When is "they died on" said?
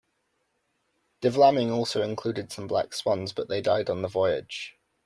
3.49-4.01